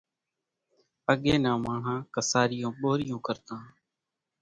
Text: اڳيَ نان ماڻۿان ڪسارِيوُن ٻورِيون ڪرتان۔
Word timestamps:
اڳيَ 1.11 1.33
نان 1.43 1.57
ماڻۿان 1.65 1.99
ڪسارِيوُن 2.15 2.73
ٻورِيون 2.81 3.19
ڪرتان۔ 3.25 3.61